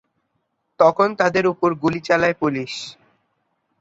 [0.79, 2.73] তখন তাদের উপর গুলি চালায় পুলিশ।